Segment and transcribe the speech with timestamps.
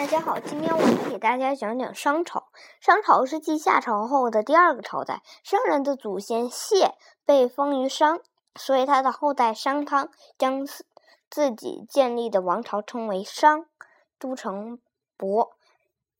[0.00, 2.48] 大家好，今天我来给大家讲讲商朝。
[2.80, 5.22] 商朝是继夏朝后的第二个朝代。
[5.44, 6.94] 商人的祖先谢
[7.26, 8.18] 被封于商，
[8.54, 10.08] 所以他的后代商汤
[10.38, 10.66] 将
[11.28, 13.66] 自己建立的王朝称为商，
[14.18, 14.78] 都城
[15.18, 15.50] 亳，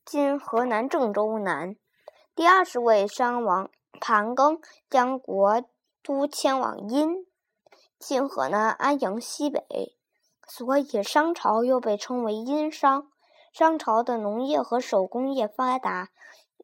[0.05, 1.75] 今河南郑州南。
[2.37, 4.61] 第二十位商王盘庚
[4.91, 5.65] 将国
[6.03, 7.27] 都迁往殷，
[7.99, 9.97] 今河南安阳西北，
[10.47, 13.09] 所以商朝又被称为殷商。
[13.53, 16.11] 商朝的农业和手工业发达，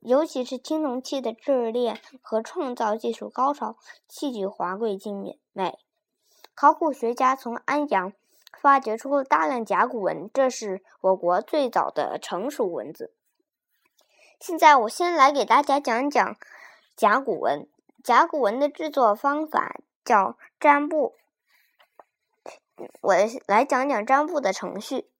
[0.00, 3.76] 尤其是青铜器的制炼和创造技术高超，
[4.08, 5.78] 器具华贵精美。
[6.54, 8.12] 考古学家从安阳
[8.60, 13.12] 发掘出了大量甲骨文，这是我国最早的成熟文字。
[14.40, 16.36] 现在我先来给大家讲讲
[16.94, 17.68] 甲骨文。
[18.04, 21.16] 甲骨文的制作方法叫占卜，
[23.00, 23.14] 我
[23.46, 25.10] 来讲讲占卜的程序。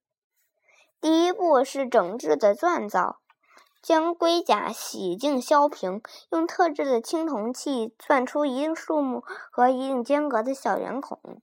[1.01, 3.21] 第一步是整治的锻造，
[3.83, 11.41] 将龟甲洗净削平，用特制的青铜器钻出一定数目和一定间隔的小圆孔。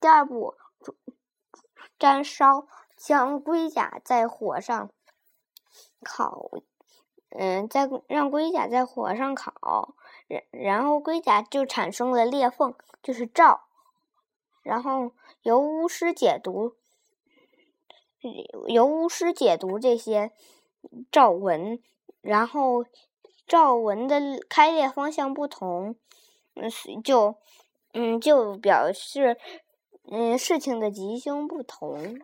[0.00, 0.54] 第二步，
[1.98, 2.66] 粘烧，
[2.96, 4.90] 将龟甲在火上
[6.02, 6.50] 烤，
[7.30, 9.94] 嗯，再让龟甲在火上烤，
[10.26, 13.66] 然然后龟甲就产生了裂缝，就是罩，
[14.62, 16.74] 然后由巫师解读。
[18.66, 20.32] 由巫师解读这些
[21.12, 21.80] 诏文，
[22.20, 22.84] 然后
[23.46, 25.94] 诏文的开裂方向不同，
[26.54, 27.36] 嗯，就
[27.92, 29.38] 嗯就表示
[30.10, 32.18] 嗯事情的吉凶不同。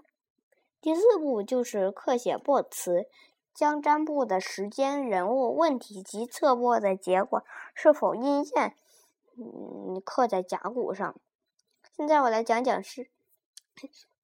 [0.81, 3.07] 第四步就是刻写卜辞，
[3.55, 8.77] 将占卜的时间、人物、问题及测卜的结果是否应验，
[9.39, 11.15] 嗯刻在甲骨上。
[11.97, 13.09] 现在我来讲讲是。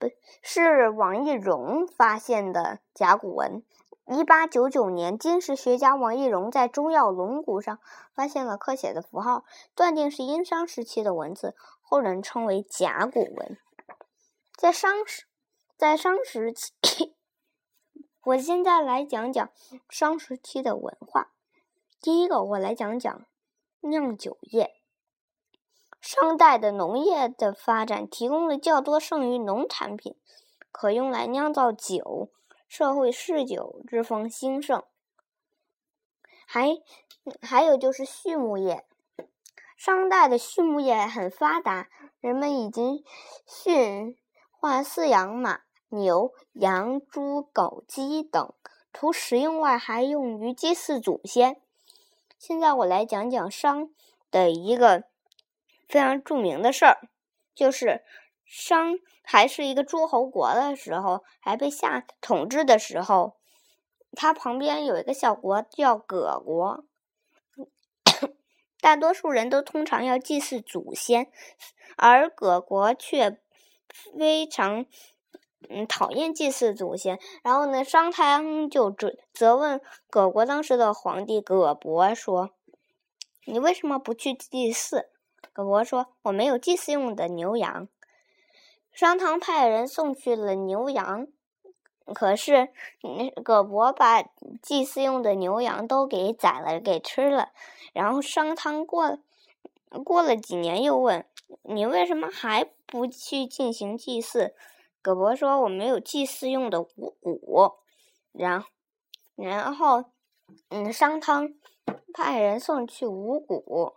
[0.00, 3.62] 不是王懿荣发现的甲骨文。
[4.06, 7.78] 一八九九年，金石学家王懿荣在中药龙骨上
[8.14, 13.58] 发现了刻写的符号，断定是殷商时期的文字，后人称为甲骨文。
[14.56, 15.26] 在商时，
[15.76, 17.14] 在商时期，
[18.24, 19.50] 我现在来讲讲
[19.88, 21.30] 商时期的文化。
[22.00, 23.26] 第一个，我来讲讲
[23.82, 24.79] 酿酒业。
[26.00, 30.16] 商代的农业的发展提供了较多剩余农产品，
[30.72, 32.30] 可用来酿造酒，
[32.66, 34.82] 社会嗜酒之风兴盛。
[36.46, 36.78] 还
[37.42, 38.86] 还有就是畜牧业，
[39.76, 41.88] 商代的畜牧业很发达，
[42.20, 43.04] 人们已经
[43.46, 44.16] 驯
[44.50, 45.60] 化饲养马、
[45.90, 48.52] 牛、羊、猪、狗、鸡等，
[48.92, 51.60] 除食用外，还用于祭祀祖先。
[52.38, 53.90] 现在我来讲讲商
[54.30, 55.09] 的一个。
[55.90, 57.00] 非常著名的事儿，
[57.52, 58.04] 就是
[58.44, 63.36] 商还是一个诸侯国的时候，还被夏统治的时候，
[64.12, 66.84] 它旁边有一个小国叫葛国。
[68.80, 71.30] 大多数人都通常要祭祀祖先，
[71.96, 73.38] 而葛国却
[74.14, 74.86] 非常
[75.68, 77.18] 嗯讨厌祭祀祖先。
[77.42, 82.52] 然后呢，商汤就责责问葛国当时的皇帝葛伯说
[83.44, 85.10] ：“你为什么不去祭祀？”
[85.52, 87.88] 葛伯说：“我没有祭祀用的牛羊。”
[88.92, 91.26] 商汤派人送去了牛羊，
[92.14, 92.70] 可是
[93.44, 94.22] 葛伯把
[94.62, 97.50] 祭祀用的牛羊都给宰了，给吃了。
[97.92, 99.18] 然后商汤过
[100.04, 101.24] 过了几年，又问
[101.62, 104.54] ：“你为什么还不去进行祭祀？”
[105.02, 107.72] 葛伯说：“我没有祭祀用的五谷。”
[108.32, 108.64] 然
[109.36, 110.04] 然后，
[110.68, 111.54] 嗯，商汤
[112.12, 113.94] 派人送去五谷，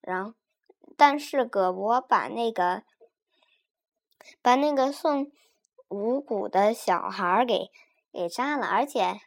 [0.00, 0.34] 然后。
[0.96, 2.82] 但是葛伯把那个
[4.42, 5.30] 把那个送
[5.88, 7.70] 五谷的小孩给
[8.12, 9.20] 给杀了，而且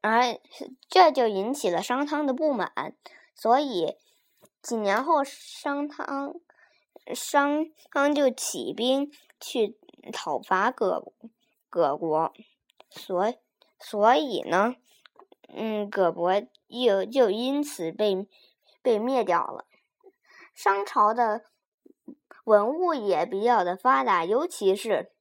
[0.00, 0.38] 而
[0.88, 2.94] 这就引起了商汤的不满，
[3.34, 3.96] 所以
[4.62, 6.34] 几年后商汤
[7.14, 9.10] 商汤就起兵
[9.40, 9.78] 去
[10.12, 11.12] 讨伐葛
[11.68, 12.32] 葛国，
[12.90, 13.34] 所
[13.78, 14.76] 所以呢，
[15.48, 18.26] 嗯，葛伯又就因此被
[18.82, 19.64] 被灭掉了。
[20.56, 21.44] 商朝的
[22.44, 25.12] 文物也比较的发达，尤其是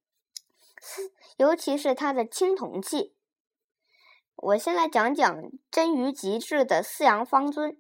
[1.35, 3.13] 尤其是它的青铜器。
[4.37, 7.77] 我先来讲讲臻于极致的四羊方尊，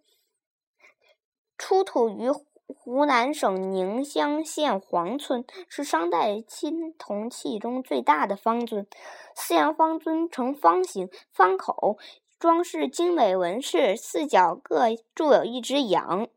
[1.57, 2.29] 出土于
[2.67, 8.85] 湖南省宁乡县黄村，是商代青铜器中最大的方尊。
[9.33, 11.97] 四羊方尊呈方形，方口，
[12.37, 16.27] 装饰精美纹饰，四角各铸有一只羊。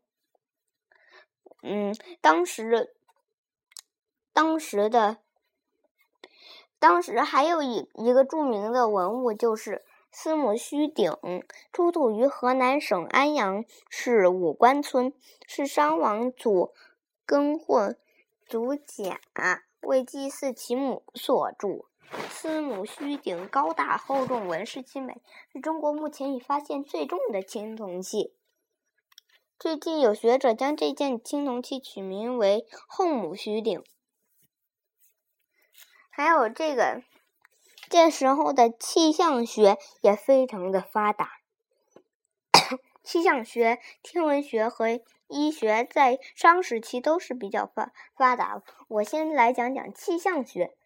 [1.61, 2.95] 嗯，当时，
[4.33, 5.17] 当时的
[6.79, 11.13] 当时还有一一个著名的文物，就是司母戊鼎，
[11.73, 15.13] 出土于河南省安阳市武关村，
[15.45, 16.73] 是商王祖
[17.27, 17.95] 庚或
[18.47, 19.19] 祖甲
[19.81, 21.85] 为祭祀其母所铸。
[22.29, 25.21] 司母戊鼎高大厚重，纹饰精美，
[25.53, 28.33] 是中国目前已发现最重的青铜器。
[29.59, 33.83] 最近有学者将这件青铜器取名为“后母须鼎”。
[36.09, 37.03] 还有这个，
[37.89, 41.41] 这时候的气象学也非常的发达。
[43.03, 48.63] 气象学、天文学和医学在商时期都是比较发发达。
[48.87, 50.77] 我先来讲讲气象学。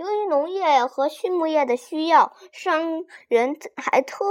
[0.00, 4.24] 由于农业和畜牧业的需要，商人还特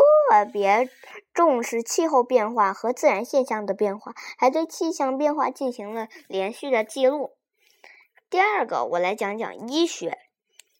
[0.51, 0.89] 别
[1.31, 7.35] 重视气候变化和自然现象的变化，还对气象变化进行了连续的记录。
[8.31, 10.17] 第二个，我来讲讲医学。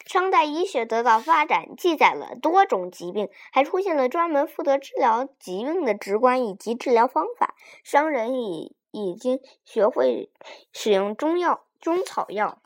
[0.08, 7.54] 商代医学得到发展，记载了多种疾病，还出现了专门负责治疗疾病的职官以及治疗方法。
[7.84, 10.32] 商人已已经学会
[10.74, 12.60] 使用中药、中草药。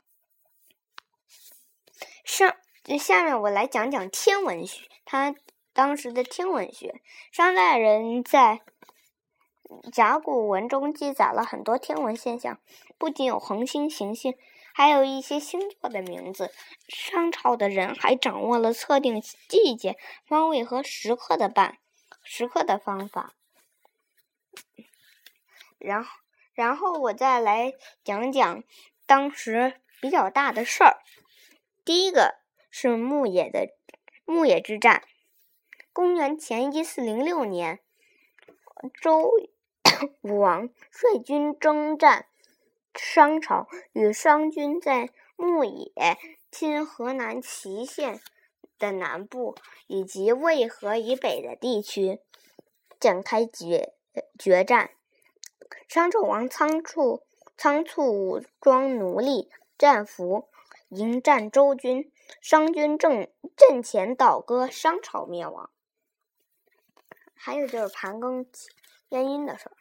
[2.24, 2.56] 上，
[2.98, 4.88] 下面我来讲讲天文学。
[5.04, 5.34] 他
[5.74, 8.62] 当时的天文学，商代人在
[9.92, 12.58] 甲骨文中记载了很多天文现象，
[12.96, 14.34] 不仅有恒星、行星，
[14.72, 16.50] 还有一些星座的名字。
[16.88, 21.78] 商朝的人还掌握了测定季节、方位和时刻的办
[22.22, 23.34] 时刻的方法。
[25.78, 26.10] 然后，
[26.54, 28.64] 然后我再来讲讲
[29.04, 30.96] 当时比较大的事儿。
[31.84, 32.36] 第一个
[32.70, 33.68] 是牧野的
[34.24, 35.02] 牧野之战。
[35.92, 37.78] 公元前一四零六年，
[39.02, 39.30] 周
[40.22, 42.24] 武王率军征战
[42.94, 45.92] 商朝，与商军在牧野
[46.50, 48.18] （今河南淇县
[48.78, 49.54] 的南部）
[49.86, 52.18] 以及渭河以北的地区
[52.98, 53.92] 展开决
[54.38, 54.92] 决战。
[55.86, 57.22] 商纣王仓促
[57.58, 60.48] 仓促武装奴隶战俘。
[60.88, 65.70] 迎战周军，商军正阵前倒戈，商朝灭亡。
[67.34, 68.46] 还有就是盘庚
[69.10, 69.76] 迁殷的事儿。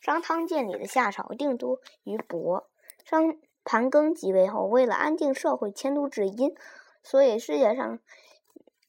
[0.00, 2.66] 商汤建立的夏朝定都于亳，
[3.04, 6.54] 商盘庚即位后，为了安定社会，迁都至殷，
[7.02, 7.98] 所以世界上，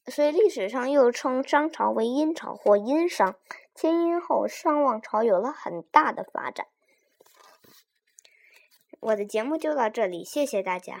[0.06, 3.36] 所以历史上又称商朝为殷朝或殷商。
[3.74, 6.66] 迁殷后，商王朝有了很大的发展。
[9.00, 10.94] 我的节目就到这里，谢谢大家。